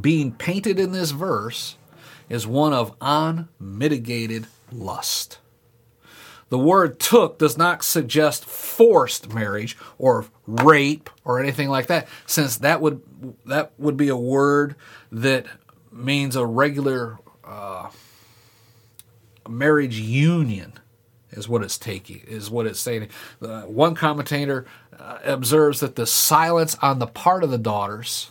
being 0.00 0.30
painted 0.30 0.78
in 0.78 0.92
this 0.92 1.10
verse 1.10 1.76
is 2.28 2.46
one 2.46 2.72
of 2.72 2.94
unmitigated 3.00 4.46
lust. 4.70 5.38
The 6.54 6.58
word 6.58 7.00
took 7.00 7.40
does 7.40 7.58
not 7.58 7.82
suggest 7.82 8.44
forced 8.44 9.34
marriage 9.34 9.76
or 9.98 10.26
rape 10.46 11.10
or 11.24 11.40
anything 11.40 11.68
like 11.68 11.88
that, 11.88 12.06
since 12.26 12.58
that 12.58 12.80
would 12.80 13.02
that 13.44 13.72
would 13.76 13.96
be 13.96 14.06
a 14.06 14.16
word 14.16 14.76
that 15.10 15.46
means 15.90 16.36
a 16.36 16.46
regular 16.46 17.18
uh, 17.44 17.88
marriage 19.48 19.98
union 19.98 20.74
is 21.32 21.48
what 21.48 21.64
it's 21.64 21.76
taking 21.76 22.20
is 22.28 22.52
what 22.52 22.66
it's 22.66 22.78
saying. 22.78 23.08
Uh, 23.42 23.62
one 23.62 23.96
commentator 23.96 24.64
uh, 24.96 25.18
observes 25.24 25.80
that 25.80 25.96
the 25.96 26.06
silence 26.06 26.76
on 26.80 27.00
the 27.00 27.08
part 27.08 27.42
of 27.42 27.50
the 27.50 27.58
daughters 27.58 28.30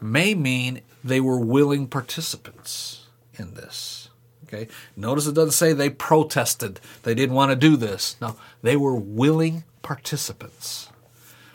may 0.00 0.34
mean 0.34 0.80
they 1.04 1.20
were 1.20 1.38
willing 1.38 1.86
participants 1.86 3.06
in 3.38 3.54
this. 3.54 4.03
Okay. 4.44 4.68
Notice 4.96 5.26
it 5.26 5.34
doesn't 5.34 5.52
say 5.52 5.72
they 5.72 5.90
protested. 5.90 6.80
They 7.02 7.14
didn't 7.14 7.34
want 7.34 7.50
to 7.50 7.56
do 7.56 7.76
this. 7.76 8.16
No, 8.20 8.36
they 8.62 8.76
were 8.76 8.94
willing 8.94 9.64
participants. 9.82 10.88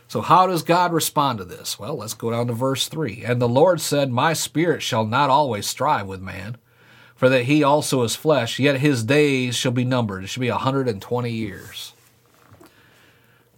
So, 0.08 0.22
how 0.22 0.48
does 0.48 0.64
God 0.64 0.92
respond 0.92 1.38
to 1.38 1.46
this? 1.46 1.78
Well, 1.78 1.96
let's 1.96 2.16
go 2.16 2.32
down 2.32 2.48
to 2.48 2.54
verse 2.54 2.88
3. 2.88 3.24
And 3.24 3.40
the 3.40 3.48
Lord 3.48 3.80
said, 3.80 4.12
My 4.12 4.34
spirit 4.34 4.82
shall 4.82 5.06
not 5.06 5.30
always 5.30 5.68
strive 5.68 6.08
with 6.08 6.20
man, 6.20 6.58
for 7.16 7.30
that 7.30 7.44
he 7.44 7.64
also 7.64 8.02
is 8.02 8.16
flesh, 8.16 8.58
yet 8.58 8.80
his 8.80 9.04
days 9.04 9.56
shall 9.56 9.72
be 9.72 9.86
numbered. 9.86 10.24
It 10.24 10.28
shall 10.28 10.42
be 10.42 10.48
a 10.48 10.54
120 10.54 11.30
years. 11.30 11.94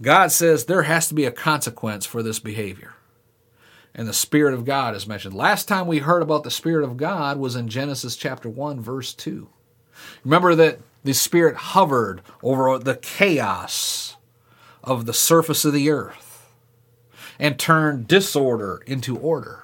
God 0.01 0.31
says 0.31 0.65
there 0.65 0.83
has 0.83 1.07
to 1.07 1.13
be 1.13 1.25
a 1.25 1.31
consequence 1.31 2.05
for 2.05 2.21
this 2.21 2.39
behavior. 2.39 2.95
And 3.93 4.07
the 4.07 4.13
Spirit 4.13 4.53
of 4.53 4.65
God 4.65 4.95
is 4.95 5.07
mentioned. 5.07 5.33
Last 5.33 5.67
time 5.67 5.85
we 5.85 5.99
heard 5.99 6.21
about 6.21 6.43
the 6.43 6.51
Spirit 6.51 6.85
of 6.85 6.97
God 6.97 7.37
was 7.37 7.55
in 7.55 7.67
Genesis 7.67 8.15
chapter 8.15 8.49
1, 8.49 8.79
verse 8.79 9.13
2. 9.13 9.49
Remember 10.23 10.55
that 10.55 10.79
the 11.03 11.13
Spirit 11.13 11.55
hovered 11.55 12.21
over 12.41 12.77
the 12.79 12.95
chaos 12.95 14.15
of 14.83 15.05
the 15.05 15.13
surface 15.13 15.65
of 15.65 15.73
the 15.73 15.89
earth 15.89 16.49
and 17.37 17.59
turned 17.59 18.07
disorder 18.07 18.81
into 18.85 19.17
order. 19.17 19.63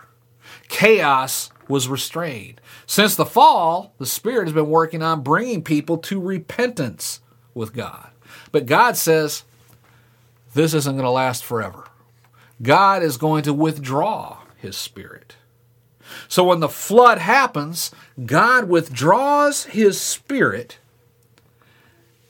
Chaos 0.68 1.50
was 1.68 1.88
restrained. 1.88 2.60
Since 2.86 3.16
the 3.16 3.26
fall, 3.26 3.94
the 3.98 4.06
Spirit 4.06 4.46
has 4.46 4.54
been 4.54 4.70
working 4.70 5.02
on 5.02 5.22
bringing 5.22 5.64
people 5.64 5.98
to 6.00 6.20
repentance 6.20 7.22
with 7.54 7.74
God. 7.74 8.10
But 8.52 8.66
God 8.66 8.98
says 8.98 9.44
this 10.54 10.74
isn't 10.74 10.96
going 10.96 11.04
to 11.04 11.10
last 11.10 11.44
forever. 11.44 11.87
God 12.62 13.04
is 13.04 13.18
going 13.18 13.44
to 13.44 13.54
withdraw 13.54 14.40
His 14.58 14.78
Spirit. 14.78 15.36
So 16.28 16.46
when 16.46 16.60
the 16.60 16.70
flood 16.70 17.18
happens, 17.18 17.92
God 18.26 18.70
withdraws 18.70 19.66
His 19.66 20.00
Spirit 20.00 20.80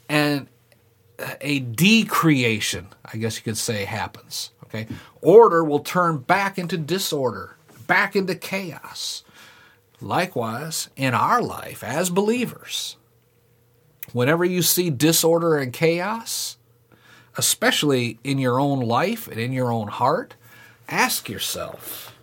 and 0.09 0.47
a 1.41 1.59
decreation, 1.59 2.87
I 3.05 3.17
guess 3.17 3.37
you 3.37 3.43
could 3.43 3.57
say, 3.57 3.85
happens. 3.85 4.51
Okay? 4.65 4.87
Order 5.21 5.63
will 5.63 5.79
turn 5.79 6.19
back 6.19 6.57
into 6.57 6.77
disorder, 6.77 7.55
back 7.87 8.15
into 8.15 8.35
chaos. 8.35 9.23
Likewise, 9.99 10.89
in 10.95 11.13
our 11.13 11.41
life 11.41 11.83
as 11.83 12.09
believers, 12.09 12.97
whenever 14.13 14.45
you 14.45 14.61
see 14.61 14.89
disorder 14.89 15.57
and 15.57 15.73
chaos, 15.73 16.56
especially 17.37 18.19
in 18.23 18.39
your 18.39 18.59
own 18.59 18.79
life 18.79 19.27
and 19.27 19.39
in 19.39 19.53
your 19.53 19.71
own 19.71 19.87
heart, 19.87 20.35
ask 20.89 21.29
yourself 21.29 22.15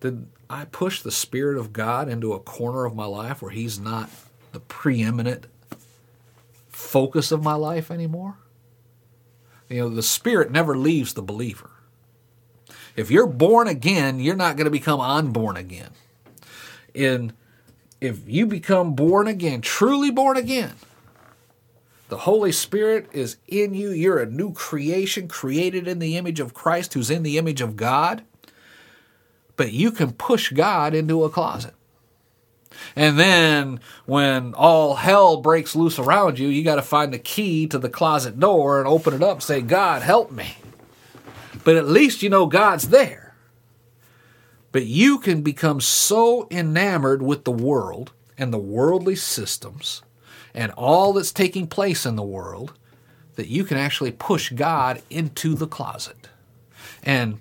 Did 0.00 0.26
I 0.48 0.64
push 0.64 1.02
the 1.02 1.12
Spirit 1.12 1.58
of 1.58 1.72
God 1.72 2.08
into 2.08 2.32
a 2.32 2.40
corner 2.40 2.84
of 2.84 2.94
my 2.94 3.06
life 3.06 3.42
where 3.42 3.50
He's 3.50 3.78
not 3.78 4.10
the 4.52 4.60
preeminent 4.60 5.46
focus 6.68 7.30
of 7.30 7.42
my 7.42 7.54
life 7.54 7.90
anymore? 7.90 8.38
You 9.68 9.80
know, 9.80 9.88
the 9.88 10.02
Spirit 10.02 10.50
never 10.50 10.76
leaves 10.76 11.14
the 11.14 11.22
believer. 11.22 11.70
If 12.96 13.10
you're 13.10 13.26
born 13.26 13.66
again, 13.66 14.20
you're 14.20 14.36
not 14.36 14.56
going 14.56 14.66
to 14.66 14.70
become 14.70 15.00
unborn 15.00 15.56
again. 15.56 15.90
And 16.94 17.32
if 18.00 18.20
you 18.28 18.46
become 18.46 18.94
born 18.94 19.26
again, 19.26 19.60
truly 19.62 20.10
born 20.10 20.36
again, 20.36 20.74
the 22.08 22.18
Holy 22.18 22.52
Spirit 22.52 23.08
is 23.12 23.38
in 23.48 23.74
you. 23.74 23.90
You're 23.90 24.20
a 24.20 24.26
new 24.26 24.52
creation 24.52 25.28
created 25.28 25.88
in 25.88 25.98
the 25.98 26.16
image 26.16 26.40
of 26.40 26.54
Christ 26.54 26.94
who's 26.94 27.10
in 27.10 27.22
the 27.22 27.38
image 27.38 27.60
of 27.60 27.76
God. 27.76 28.22
But 29.56 29.72
you 29.72 29.90
can 29.90 30.12
push 30.12 30.52
God 30.52 30.94
into 30.94 31.24
a 31.24 31.30
closet. 31.30 31.74
And 32.96 33.18
then 33.18 33.80
when 34.04 34.52
all 34.54 34.96
hell 34.96 35.38
breaks 35.38 35.76
loose 35.76 35.98
around 35.98 36.38
you, 36.38 36.48
you 36.48 36.62
got 36.64 36.76
to 36.76 36.82
find 36.82 37.12
the 37.12 37.18
key 37.18 37.66
to 37.68 37.78
the 37.78 37.88
closet 37.88 38.38
door 38.38 38.78
and 38.78 38.88
open 38.88 39.14
it 39.14 39.22
up 39.22 39.36
and 39.36 39.42
say, 39.42 39.60
God, 39.60 40.02
help 40.02 40.30
me. 40.30 40.56
But 41.62 41.76
at 41.76 41.88
least 41.88 42.22
you 42.22 42.28
know 42.28 42.46
God's 42.46 42.88
there. 42.88 43.34
But 44.72 44.86
you 44.86 45.18
can 45.18 45.42
become 45.42 45.80
so 45.80 46.48
enamored 46.50 47.22
with 47.22 47.44
the 47.44 47.52
world 47.52 48.12
and 48.36 48.52
the 48.52 48.58
worldly 48.58 49.14
systems 49.14 50.02
and 50.54 50.72
all 50.72 51.12
that's 51.12 51.32
taking 51.32 51.66
place 51.66 52.06
in 52.06 52.16
the 52.16 52.22
world 52.22 52.72
that 53.36 53.48
you 53.48 53.64
can 53.64 53.76
actually 53.76 54.12
push 54.12 54.50
God 54.50 55.02
into 55.10 55.54
the 55.54 55.66
closet. 55.66 56.28
And 57.02 57.40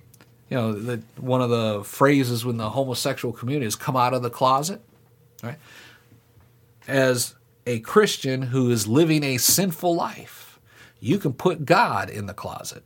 you 0.50 0.58
know, 0.58 0.74
the, 0.74 1.02
one 1.18 1.42
of 1.42 1.50
the 1.50 1.84
phrases 1.84 2.44
when 2.44 2.58
the 2.58 2.72
homosexual 2.72 3.34
community 3.34 3.66
is 3.66 3.76
come 3.76 3.96
out 3.96 4.14
of 4.14 4.22
the 4.22 4.30
closet. 4.30 4.82
Right? 5.42 5.58
As 6.88 7.36
a 7.66 7.80
Christian 7.80 8.42
who 8.44 8.70
is 8.70 8.88
living 8.88 9.24
a 9.24 9.38
sinful 9.38 9.96
life, 9.96 10.60
you 11.00 11.18
can 11.18 11.34
put 11.34 11.66
God 11.66 12.10
in 12.10 12.26
the 12.26 12.34
closet. 12.34 12.84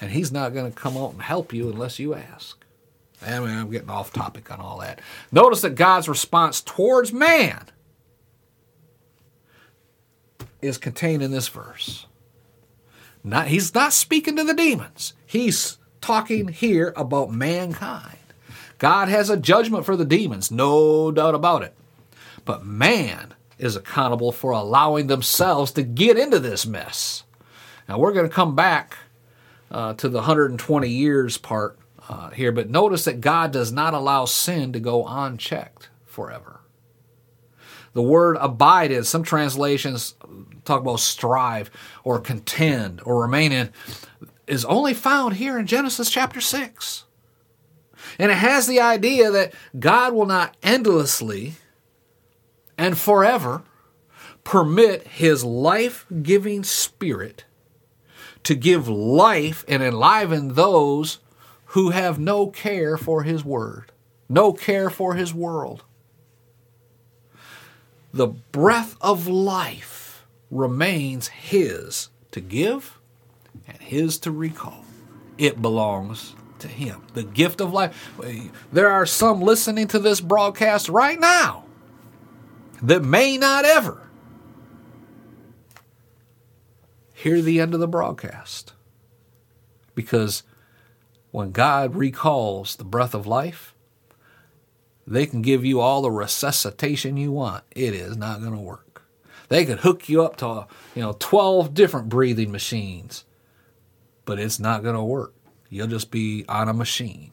And 0.00 0.10
he's 0.10 0.32
not 0.32 0.52
going 0.52 0.70
to 0.70 0.76
come 0.76 0.96
out 0.96 1.12
and 1.12 1.22
help 1.22 1.52
you 1.52 1.70
unless 1.70 1.98
you 1.98 2.14
ask. 2.14 2.64
I 3.24 3.38
mean, 3.38 3.50
I'm 3.50 3.70
getting 3.70 3.90
off 3.90 4.12
topic 4.12 4.50
on 4.50 4.60
all 4.60 4.78
that. 4.80 5.00
Notice 5.30 5.60
that 5.60 5.76
God's 5.76 6.08
response 6.08 6.60
towards 6.60 7.12
man 7.12 7.66
is 10.62 10.78
contained 10.78 11.22
in 11.22 11.32
this 11.32 11.48
verse. 11.48 12.06
Not, 13.24 13.48
he's 13.48 13.74
not 13.74 13.92
speaking 13.92 14.36
to 14.36 14.44
the 14.44 14.54
demons. 14.54 15.12
He's 15.26 15.78
talking 16.00 16.48
here 16.48 16.92
about 16.96 17.30
mankind. 17.30 18.18
God 18.78 19.08
has 19.08 19.30
a 19.30 19.36
judgment 19.36 19.84
for 19.84 19.96
the 19.96 20.04
demons, 20.04 20.50
no 20.50 21.12
doubt 21.12 21.34
about 21.34 21.62
it. 21.62 21.74
But 22.44 22.66
man 22.66 23.34
is 23.58 23.76
accountable 23.76 24.32
for 24.32 24.50
allowing 24.50 25.06
themselves 25.06 25.70
to 25.72 25.82
get 25.82 26.18
into 26.18 26.40
this 26.40 26.66
mess. 26.66 27.22
Now, 27.88 27.98
we're 27.98 28.12
going 28.12 28.28
to 28.28 28.34
come 28.34 28.56
back 28.56 28.96
uh, 29.70 29.94
to 29.94 30.08
the 30.08 30.18
120 30.18 30.88
years 30.88 31.38
part 31.38 31.78
uh, 32.08 32.30
here, 32.30 32.50
but 32.50 32.68
notice 32.68 33.04
that 33.04 33.20
God 33.20 33.52
does 33.52 33.70
not 33.70 33.94
allow 33.94 34.24
sin 34.24 34.72
to 34.72 34.80
go 34.80 35.06
unchecked 35.06 35.88
forever. 36.04 36.61
The 37.94 38.02
word 38.02 38.36
abide 38.40 38.90
is, 38.90 39.08
some 39.08 39.22
translations 39.22 40.14
talk 40.64 40.80
about 40.80 41.00
strive 41.00 41.70
or 42.04 42.20
contend 42.20 43.00
or 43.04 43.20
remain 43.20 43.52
in, 43.52 43.70
is 44.46 44.64
only 44.64 44.94
found 44.94 45.36
here 45.36 45.58
in 45.58 45.66
Genesis 45.66 46.10
chapter 46.10 46.40
6. 46.40 47.04
And 48.18 48.30
it 48.30 48.36
has 48.36 48.66
the 48.66 48.80
idea 48.80 49.30
that 49.30 49.52
God 49.78 50.12
will 50.12 50.26
not 50.26 50.56
endlessly 50.62 51.54
and 52.78 52.98
forever 52.98 53.62
permit 54.44 55.06
his 55.06 55.44
life 55.44 56.06
giving 56.22 56.64
spirit 56.64 57.44
to 58.42 58.54
give 58.54 58.88
life 58.88 59.64
and 59.68 59.82
enliven 59.82 60.54
those 60.54 61.20
who 61.66 61.90
have 61.90 62.18
no 62.18 62.48
care 62.48 62.96
for 62.96 63.22
his 63.22 63.44
word, 63.44 63.92
no 64.28 64.52
care 64.52 64.90
for 64.90 65.14
his 65.14 65.32
world. 65.32 65.84
The 68.12 68.28
breath 68.28 68.96
of 69.00 69.26
life 69.26 70.26
remains 70.50 71.28
his 71.28 72.10
to 72.30 72.40
give 72.40 72.98
and 73.66 73.78
his 73.78 74.18
to 74.18 74.30
recall. 74.30 74.84
It 75.38 75.62
belongs 75.62 76.34
to 76.62 76.68
Him. 76.68 77.02
The 77.14 77.22
gift 77.22 77.60
of 77.60 77.72
life. 77.72 78.12
There 78.72 78.90
are 78.90 79.06
some 79.06 79.40
listening 79.40 79.88
to 79.88 79.98
this 79.98 80.20
broadcast 80.20 80.88
right 80.88 81.20
now 81.20 81.66
that 82.80 83.02
may 83.02 83.36
not 83.36 83.64
ever 83.64 84.08
hear 87.12 87.42
the 87.42 87.60
end 87.60 87.74
of 87.74 87.80
the 87.80 87.88
broadcast. 87.88 88.72
Because 89.94 90.42
when 91.30 91.52
God 91.52 91.94
recalls 91.94 92.76
the 92.76 92.84
breath 92.84 93.14
of 93.14 93.26
life, 93.26 93.71
they 95.12 95.26
can 95.26 95.42
give 95.42 95.64
you 95.64 95.80
all 95.80 96.02
the 96.02 96.10
resuscitation 96.10 97.16
you 97.16 97.32
want. 97.32 97.64
It 97.70 97.94
is 97.94 98.16
not 98.16 98.40
going 98.40 98.54
to 98.54 98.58
work. 98.58 99.02
They 99.48 99.64
could 99.64 99.80
hook 99.80 100.08
you 100.08 100.24
up 100.24 100.36
to, 100.36 100.66
you 100.94 101.02
know, 101.02 101.14
12 101.18 101.74
different 101.74 102.08
breathing 102.08 102.50
machines 102.50 103.24
but 104.24 104.38
it's 104.38 104.60
not 104.60 104.82
going 104.82 104.96
to 104.96 105.02
work. 105.02 105.34
You'll 105.68 105.86
just 105.86 106.10
be 106.10 106.44
on 106.48 106.68
a 106.68 106.74
machine. 106.74 107.32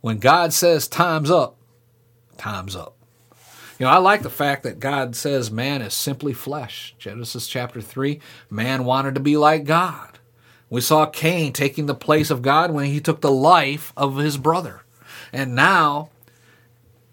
When 0.00 0.18
God 0.18 0.52
says 0.52 0.88
time's 0.88 1.30
up, 1.30 1.56
time's 2.36 2.76
up. 2.76 2.96
You 3.78 3.86
know, 3.86 3.92
I 3.92 3.98
like 3.98 4.22
the 4.22 4.30
fact 4.30 4.62
that 4.62 4.80
God 4.80 5.16
says 5.16 5.50
man 5.50 5.82
is 5.82 5.94
simply 5.94 6.32
flesh. 6.32 6.94
Genesis 6.98 7.48
chapter 7.48 7.80
3, 7.80 8.20
man 8.48 8.84
wanted 8.84 9.14
to 9.14 9.20
be 9.20 9.36
like 9.36 9.64
God. 9.64 10.18
We 10.70 10.80
saw 10.80 11.06
Cain 11.06 11.52
taking 11.52 11.86
the 11.86 11.94
place 11.94 12.30
of 12.30 12.42
God 12.42 12.70
when 12.70 12.86
he 12.86 13.00
took 13.00 13.20
the 13.20 13.30
life 13.30 13.92
of 13.96 14.16
his 14.16 14.38
brother. 14.38 14.82
And 15.32 15.54
now 15.54 16.10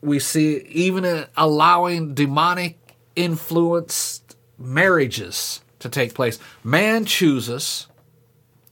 we 0.02 0.20
see 0.20 0.58
even 0.68 1.26
allowing 1.38 2.14
demonic 2.14 2.78
influenced 3.16 4.36
marriages 4.58 5.62
to 5.80 5.90
take 5.90 6.14
place. 6.14 6.40
Man 6.64 7.06
chooses 7.06 7.88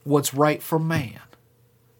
what's 0.04 0.34
right 0.34 0.62
for 0.62 0.78
man, 0.78 1.20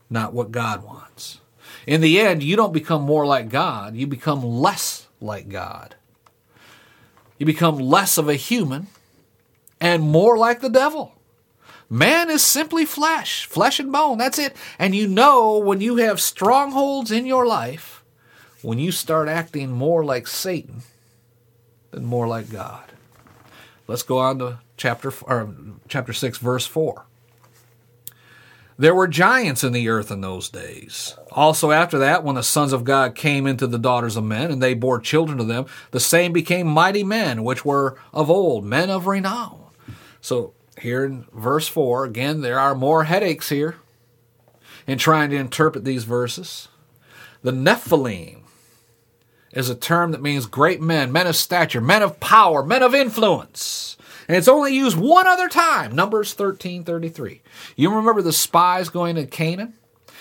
not 0.09 0.33
what 0.33 0.51
God 0.53 0.85
wants. 0.85 1.41
In 1.87 2.01
the 2.01 2.21
end, 2.21 2.43
you 2.43 2.57
don't 2.57 2.73
become 2.73 3.03
more 3.03 3.27
like 3.27 3.49
God, 3.49 3.97
you 3.97 4.07
become 4.07 4.43
less 4.43 5.07
like 5.21 5.49
God. 5.49 5.95
You 7.39 7.47
become 7.47 7.79
less 7.79 8.19
of 8.19 8.29
a 8.29 8.35
human 8.35 8.89
and 9.81 10.03
more 10.03 10.37
like 10.37 10.61
the 10.61 10.69
devil. 10.69 11.15
Man 11.89 12.31
is 12.31 12.45
simply 12.45 12.85
flesh, 12.85 13.47
flesh 13.47 13.81
and 13.81 13.91
bone. 13.91 14.19
That's 14.19 14.39
it. 14.39 14.55
And 14.79 14.95
you 14.95 15.09
know 15.09 15.57
when 15.57 15.81
you 15.81 15.97
have 15.97 16.21
strongholds 16.21 17.11
in 17.11 17.27
your 17.27 17.47
life, 17.47 18.00
when 18.63 18.79
you 18.79 18.93
start 18.93 19.29
acting 19.29 19.71
more 19.71 20.05
like 20.05 20.27
Satan 20.27 20.83
than 21.91 22.05
more 22.05 22.29
like 22.29 22.51
God. 22.51 22.93
Let's 23.87 24.03
go 24.03 24.19
on 24.19 24.39
to 24.39 24.59
chapter 24.77 25.13
or 25.23 25.55
chapter 25.89 26.13
6 26.13 26.39
verse 26.39 26.67
4. 26.67 27.05
There 28.81 28.95
were 28.95 29.09
giants 29.09 29.63
in 29.63 29.75
the 29.75 29.91
earth 29.91 30.11
in 30.11 30.23
those 30.23 30.49
days. 30.49 31.15
Also, 31.33 31.71
after 31.71 31.99
that, 31.99 32.25
when 32.25 32.37
the 32.37 32.43
sons 32.43 32.73
of 32.73 32.83
God 32.83 33.15
came 33.15 33.47
into 33.47 33.67
the 33.67 33.79
daughters 33.79 34.17
of 34.17 34.25
men, 34.25 34.51
and 34.51 34.63
they 34.63 34.73
bore 34.73 34.99
children 34.99 35.37
to 35.37 35.45
them, 35.45 35.67
the 35.91 36.01
same 36.01 36.33
became 36.33 36.67
mighty 36.67 37.05
men, 37.05 37.45
which 37.45 37.63
were 37.63 37.99
of 38.15 38.31
old, 38.31 38.65
men 38.65 38.89
of 38.89 39.07
renown. 39.07 39.65
So, 40.23 40.55
here 40.81 41.05
in 41.05 41.27
verse 41.35 41.69
4, 41.69 42.07
again, 42.07 42.41
there 42.41 42.59
are 42.59 42.75
more 42.75 43.05
headaches 43.05 43.51
here 43.51 43.77
in 44.87 44.97
trying 44.97 45.29
to 45.29 45.37
interpret 45.37 45.85
these 45.85 46.05
verses. 46.05 46.69
The 47.43 47.53
Nephilim 47.53 48.45
is 49.53 49.69
a 49.69 49.75
term 49.75 50.13
that 50.13 50.23
means 50.23 50.47
great 50.47 50.81
men, 50.81 51.13
men 51.13 51.27
of 51.27 51.37
stature, 51.37 51.81
men 51.81 52.03
of 52.03 52.21
power, 52.21 52.65
men 52.65 52.83
of 52.83 52.95
influence. 52.95 53.97
And 54.29 54.37
it's 54.37 54.49
only 54.49 54.75
used 54.75 54.97
one 54.97 55.27
other 55.27 55.49
time, 55.49 55.95
Numbers 55.95 56.35
13:33. 56.35 57.41
You 57.77 57.95
remember 57.95 58.23
the 58.23 58.33
spies 58.33 58.89
going 58.89 59.17
to 59.17 59.27
Canaan? 59.27 59.75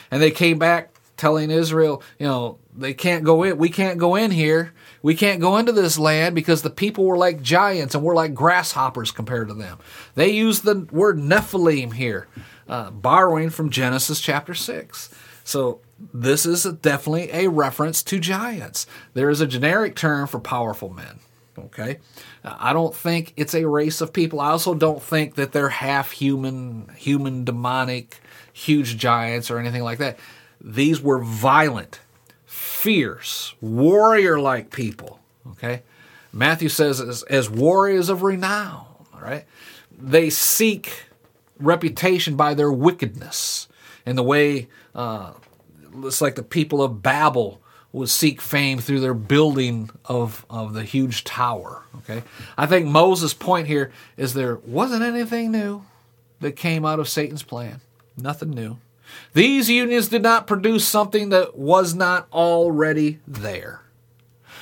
And 0.09 0.21
they 0.21 0.31
came 0.31 0.57
back 0.57 0.95
telling 1.17 1.51
Israel, 1.51 2.01
you 2.17 2.25
know, 2.25 2.57
they 2.75 2.93
can't 2.93 3.23
go 3.23 3.43
in, 3.43 3.57
we 3.57 3.69
can't 3.69 3.99
go 3.99 4.15
in 4.15 4.31
here. 4.31 4.73
We 5.01 5.15
can't 5.15 5.39
go 5.39 5.57
into 5.57 5.71
this 5.71 5.97
land 5.97 6.35
because 6.35 6.61
the 6.61 6.69
people 6.69 7.05
were 7.05 7.17
like 7.17 7.41
giants 7.41 7.95
and 7.95 8.03
we're 8.03 8.15
like 8.15 8.33
grasshoppers 8.33 9.11
compared 9.11 9.47
to 9.47 9.53
them. 9.53 9.77
They 10.15 10.29
use 10.29 10.61
the 10.61 10.87
word 10.91 11.17
Nephilim 11.17 11.93
here, 11.93 12.27
uh, 12.67 12.91
borrowing 12.91 13.49
from 13.49 13.69
Genesis 13.69 14.19
chapter 14.19 14.53
6. 14.53 15.09
So 15.45 15.79
this 16.13 16.45
is 16.45 16.63
definitely 16.63 17.29
a 17.31 17.49
reference 17.49 18.03
to 18.03 18.19
giants. 18.19 18.87
There 19.13 19.29
is 19.29 19.41
a 19.41 19.47
generic 19.47 19.95
term 19.95 20.27
for 20.27 20.39
powerful 20.39 20.89
men. 20.89 21.19
Okay. 21.57 21.99
I 22.43 22.71
don't 22.71 22.95
think 22.95 23.33
it's 23.35 23.53
a 23.53 23.67
race 23.67 23.99
of 24.01 24.13
people. 24.13 24.39
I 24.39 24.51
also 24.51 24.73
don't 24.73 25.01
think 25.01 25.35
that 25.35 25.51
they're 25.51 25.69
half 25.69 26.11
human, 26.11 26.89
human 26.95 27.43
demonic, 27.43 28.21
huge 28.53 28.97
giants 28.97 29.51
or 29.51 29.59
anything 29.59 29.83
like 29.83 29.97
that. 29.99 30.17
These 30.61 31.01
were 31.01 31.19
violent, 31.19 31.99
fierce, 32.45 33.55
warrior 33.61 34.39
like 34.39 34.71
people. 34.71 35.19
Okay. 35.51 35.83
Matthew 36.31 36.69
says, 36.69 37.01
as, 37.01 37.23
as 37.23 37.49
warriors 37.49 38.09
of 38.09 38.23
renown, 38.23 38.85
right? 39.19 39.45
They 39.91 40.29
seek 40.29 41.05
reputation 41.59 42.35
by 42.35 42.53
their 42.53 42.71
wickedness 42.71 43.67
and 44.05 44.17
the 44.17 44.23
way 44.23 44.69
uh, 44.95 45.33
it's 46.03 46.21
like 46.21 46.35
the 46.35 46.43
people 46.43 46.81
of 46.81 47.01
Babel 47.01 47.61
would 47.91 48.09
seek 48.09 48.41
fame 48.41 48.79
through 48.79 48.99
their 48.99 49.13
building 49.13 49.89
of, 50.05 50.45
of 50.49 50.73
the 50.73 50.83
huge 50.83 51.23
tower. 51.23 51.83
Okay, 51.97 52.23
I 52.57 52.65
think 52.65 52.87
Moses' 52.87 53.33
point 53.33 53.67
here 53.67 53.91
is 54.15 54.33
there 54.33 54.57
wasn't 54.57 55.03
anything 55.03 55.51
new 55.51 55.83
that 56.39 56.53
came 56.53 56.85
out 56.85 56.99
of 56.99 57.09
Satan's 57.09 57.43
plan. 57.43 57.81
Nothing 58.17 58.51
new. 58.51 58.77
These 59.33 59.69
unions 59.69 60.07
did 60.07 60.21
not 60.21 60.47
produce 60.47 60.87
something 60.87 61.29
that 61.29 61.57
was 61.57 61.95
not 61.95 62.27
already 62.31 63.19
there, 63.27 63.81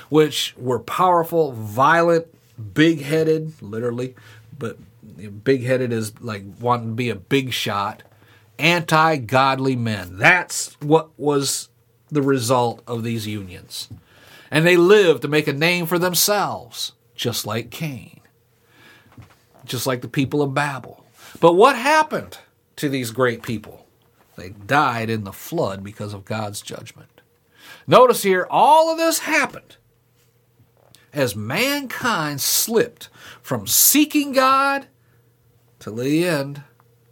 which 0.09 0.55
were 0.57 0.79
powerful, 0.79 1.51
violent, 1.51 2.27
big 2.73 3.01
headed, 3.01 3.61
literally, 3.61 4.15
but 4.57 4.77
big 5.43 5.63
headed 5.63 5.91
is 5.91 6.19
like 6.21 6.43
wanting 6.59 6.89
to 6.89 6.95
be 6.95 7.09
a 7.09 7.15
big 7.15 7.51
shot, 7.51 8.03
anti 8.59 9.17
godly 9.17 9.75
men. 9.75 10.17
That's 10.17 10.75
what 10.81 11.09
was 11.17 11.69
the 12.09 12.21
result 12.21 12.81
of 12.87 13.03
these 13.03 13.27
unions. 13.27 13.89
And 14.49 14.65
they 14.65 14.77
lived 14.77 15.23
to 15.23 15.27
make 15.27 15.47
a 15.47 15.53
name 15.53 15.85
for 15.85 15.99
themselves, 15.99 16.93
just 17.15 17.45
like 17.45 17.69
Cain, 17.69 18.21
just 19.65 19.85
like 19.85 20.01
the 20.01 20.07
people 20.07 20.41
of 20.41 20.53
Babel. 20.53 21.05
But 21.39 21.53
what 21.53 21.75
happened 21.75 22.37
to 22.77 22.87
these 22.87 23.11
great 23.11 23.43
people? 23.43 23.85
They 24.37 24.49
died 24.49 25.09
in 25.09 25.23
the 25.23 25.33
flood 25.33 25.83
because 25.83 26.13
of 26.13 26.23
God's 26.23 26.61
judgment. 26.61 27.21
Notice 27.85 28.23
here, 28.23 28.47
all 28.49 28.91
of 28.91 28.97
this 28.97 29.19
happened 29.19 29.77
as 31.13 31.35
mankind 31.35 32.39
slipped 32.39 33.09
from 33.41 33.65
seeking 33.65 34.33
God 34.33 34.87
to 35.79 35.91
the 35.91 36.25
end, 36.25 36.63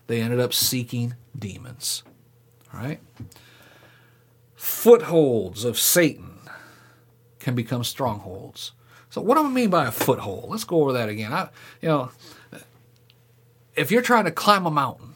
they 0.07 0.21
ended 0.21 0.39
up 0.39 0.53
seeking 0.53 1.15
demons. 1.37 2.03
All 2.73 2.79
right? 2.79 2.99
Footholds 4.55 5.63
of 5.65 5.79
Satan 5.79 6.39
can 7.39 7.55
become 7.55 7.83
strongholds. 7.83 8.71
So, 9.09 9.21
what 9.21 9.35
do 9.35 9.45
I 9.45 9.49
mean 9.49 9.69
by 9.69 9.85
a 9.85 9.91
foothold? 9.91 10.49
Let's 10.49 10.63
go 10.63 10.81
over 10.81 10.93
that 10.93 11.09
again. 11.09 11.31
I, 11.31 11.49
you 11.81 11.89
know, 11.89 12.11
if 13.75 13.91
you're 13.91 14.01
trying 14.01 14.25
to 14.25 14.31
climb 14.31 14.65
a 14.65 14.71
mountain 14.71 15.13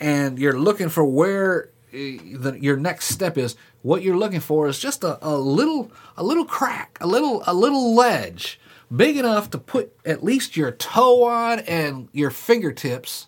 and 0.00 0.38
you're 0.38 0.58
looking 0.58 0.88
for 0.88 1.04
where 1.04 1.70
eh, 1.92 2.18
the, 2.34 2.58
your 2.60 2.76
next 2.76 3.06
step 3.06 3.36
is, 3.36 3.56
what 3.82 4.02
you're 4.02 4.16
looking 4.16 4.40
for 4.40 4.68
is 4.68 4.78
just 4.78 5.04
a, 5.04 5.18
a 5.26 5.36
little, 5.36 5.92
a 6.16 6.24
little 6.24 6.44
crack, 6.44 6.98
a 7.00 7.06
little, 7.06 7.42
a 7.46 7.54
little 7.54 7.94
ledge, 7.94 8.58
big 8.94 9.16
enough 9.16 9.50
to 9.50 9.58
put 9.58 9.96
at 10.04 10.24
least 10.24 10.56
your 10.56 10.72
toe 10.72 11.24
on 11.24 11.60
and 11.60 12.08
your 12.12 12.30
fingertips 12.30 13.26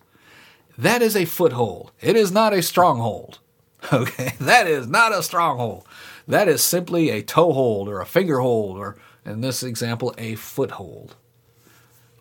that 0.79 1.03
is 1.03 1.17
a 1.17 1.25
foothold. 1.25 1.91
It 2.01 2.17
is 2.17 2.33
not 2.33 2.55
a 2.55 2.62
stronghold. 2.62 3.41
Okay, 3.93 4.35
that 4.41 4.67
is 4.67 4.88
not 4.88 5.17
a 5.17 5.23
stronghold. 5.23 5.87
That 6.27 6.49
is 6.49 6.62
simply 6.64 7.11
a 7.11 7.23
toehold 7.23 7.88
or 7.88 8.01
a 8.01 8.05
fingerhold, 8.05 8.75
or 8.75 8.97
in 9.25 9.41
this 9.41 9.62
example, 9.62 10.12
a 10.19 10.35
foothold. 10.35 11.14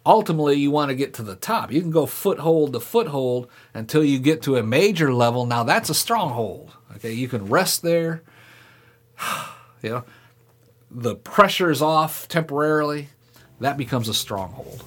Ultimately, 0.06 0.56
you 0.56 0.70
want 0.70 0.90
to 0.90 0.96
get 0.96 1.16
to 1.16 1.24
the 1.24 1.36
top. 1.36 1.72
You 1.72 1.82
can 1.82 1.90
go 1.90 2.06
foothold 2.06 2.74
to 2.74 2.80
foothold 2.80 3.50
until 3.74 4.04
you 4.04 4.20
get 4.20 4.44
to 4.44 4.56
a 4.56 4.64
major 4.64 5.12
level. 5.12 5.48
Now 5.48 5.64
that's 5.64 5.90
a 5.90 5.96
stronghold. 5.96 6.74
Okay, 6.96 7.12
you 7.12 7.28
can 7.28 7.48
rest 7.48 7.82
there. 7.82 8.22
you 9.82 9.90
know, 9.90 10.04
the 10.92 11.16
pressure's 11.16 11.82
off 11.82 12.28
temporarily. 12.28 13.10
That 13.60 13.78
becomes 13.78 14.08
a 14.08 14.14
stronghold. 14.14 14.84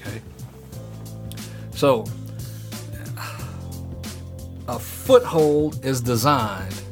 Okay, 0.00 0.22
so 1.74 2.06
a 4.68 4.78
foothold 4.78 5.84
is 5.84 6.00
designed 6.00 6.82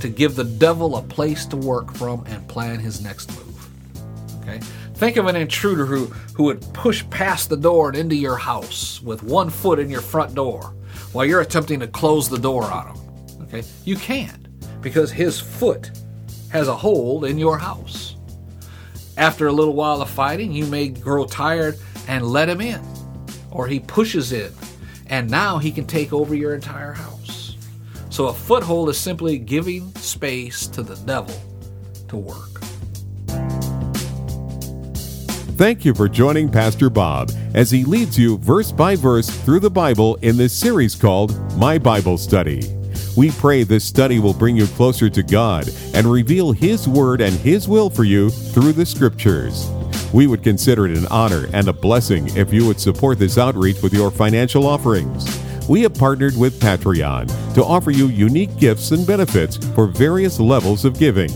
to 0.00 0.08
give 0.08 0.36
the 0.36 0.44
devil 0.44 0.96
a 0.96 1.02
place 1.02 1.44
to 1.46 1.56
work 1.56 1.94
from 1.94 2.24
and 2.26 2.46
plan 2.48 2.78
his 2.78 3.02
next 3.02 3.30
move. 3.36 4.40
Okay? 4.40 4.58
Think 4.94 5.16
of 5.16 5.26
an 5.26 5.36
intruder 5.36 5.84
who, 5.84 6.06
who 6.34 6.44
would 6.44 6.62
push 6.72 7.08
past 7.10 7.50
the 7.50 7.56
door 7.56 7.88
and 7.88 7.96
into 7.96 8.16
your 8.16 8.36
house 8.36 9.02
with 9.02 9.22
one 9.22 9.50
foot 9.50 9.78
in 9.78 9.90
your 9.90 10.00
front 10.00 10.34
door 10.34 10.74
while 11.12 11.24
you're 11.24 11.40
attempting 11.40 11.80
to 11.80 11.88
close 11.88 12.28
the 12.28 12.38
door 12.38 12.64
on 12.64 12.88
him. 12.88 13.42
Okay? 13.42 13.62
You 13.84 13.96
can't 13.96 14.48
because 14.80 15.10
his 15.10 15.38
foot 15.38 15.90
has 16.50 16.68
a 16.68 16.76
hold 16.76 17.26
in 17.26 17.38
your 17.38 17.58
house. 17.58 18.16
After 19.18 19.48
a 19.48 19.52
little 19.52 19.74
while 19.74 20.00
of 20.00 20.08
fighting, 20.08 20.52
you 20.52 20.66
may 20.66 20.88
grow 20.88 21.26
tired 21.26 21.78
and 22.08 22.26
let 22.26 22.48
him 22.48 22.62
in, 22.62 22.80
or 23.50 23.66
he 23.66 23.78
pushes 23.80 24.32
in 24.32 24.50
and 25.10 25.28
now 25.28 25.58
he 25.58 25.72
can 25.72 25.86
take 25.86 26.12
over 26.12 26.34
your 26.34 26.54
entire 26.54 26.92
house. 26.92 27.09
So 28.20 28.26
a 28.26 28.34
foothold 28.34 28.90
is 28.90 28.98
simply 28.98 29.38
giving 29.38 29.94
space 29.94 30.66
to 30.66 30.82
the 30.82 30.94
devil 31.06 31.34
to 32.08 32.18
work. 32.18 32.60
Thank 35.56 35.86
you 35.86 35.94
for 35.94 36.06
joining 36.06 36.50
Pastor 36.50 36.90
Bob 36.90 37.30
as 37.54 37.70
he 37.70 37.82
leads 37.84 38.18
you 38.18 38.36
verse 38.36 38.72
by 38.72 38.94
verse 38.94 39.30
through 39.30 39.60
the 39.60 39.70
Bible 39.70 40.16
in 40.16 40.36
this 40.36 40.52
series 40.52 40.94
called 40.94 41.34
My 41.56 41.78
Bible 41.78 42.18
Study. 42.18 42.60
We 43.16 43.30
pray 43.30 43.62
this 43.62 43.86
study 43.86 44.18
will 44.18 44.34
bring 44.34 44.54
you 44.54 44.66
closer 44.66 45.08
to 45.08 45.22
God 45.22 45.70
and 45.94 46.06
reveal 46.06 46.52
His 46.52 46.86
Word 46.86 47.22
and 47.22 47.34
His 47.36 47.68
will 47.68 47.88
for 47.88 48.04
you 48.04 48.28
through 48.28 48.74
the 48.74 48.84
Scriptures. 48.84 49.70
We 50.12 50.26
would 50.26 50.42
consider 50.42 50.86
it 50.86 50.98
an 50.98 51.06
honor 51.06 51.48
and 51.54 51.68
a 51.68 51.72
blessing 51.72 52.28
if 52.36 52.52
you 52.52 52.66
would 52.66 52.80
support 52.80 53.18
this 53.18 53.38
outreach 53.38 53.80
with 53.80 53.94
your 53.94 54.10
financial 54.10 54.66
offerings. 54.66 55.40
We 55.70 55.82
have 55.82 55.94
partnered 55.94 56.36
with 56.36 56.60
Patreon 56.60 57.54
to 57.54 57.64
offer 57.64 57.92
you 57.92 58.08
unique 58.08 58.58
gifts 58.58 58.90
and 58.90 59.06
benefits 59.06 59.56
for 59.68 59.86
various 59.86 60.40
levels 60.40 60.84
of 60.84 60.98
giving 60.98 61.30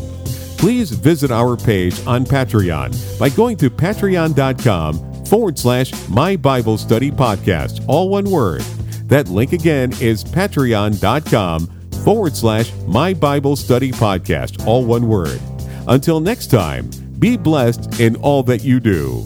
please 0.64 0.90
visit 0.90 1.30
our 1.30 1.58
page 1.58 1.94
on 2.06 2.24
Patreon 2.24 3.18
by 3.18 3.28
going 3.28 3.56
to 3.58 3.68
patreon.com 3.68 5.24
forward 5.26 5.58
slash 5.58 5.92
My 6.08 6.36
Bible 6.36 6.78
Study 6.78 7.10
Podcast, 7.10 7.84
all 7.86 8.08
one 8.08 8.24
word. 8.24 8.62
That 9.06 9.28
link 9.28 9.52
again 9.52 9.92
is 10.00 10.24
patreon.com 10.24 11.66
forward 12.02 12.34
slash 12.34 12.72
My 12.86 13.12
Bible 13.12 13.56
Study 13.56 13.92
Podcast, 13.92 14.66
all 14.66 14.84
one 14.84 15.06
word. 15.06 15.40
Until 15.86 16.18
next 16.18 16.46
time, 16.46 16.90
be 17.18 17.36
blessed 17.36 18.00
in 18.00 18.16
all 18.16 18.42
that 18.44 18.64
you 18.64 18.80
do. 18.80 19.22